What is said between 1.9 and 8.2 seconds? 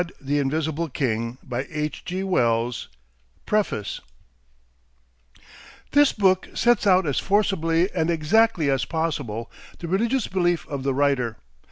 THE ENVOY PREFACE This book sets out as forcibly and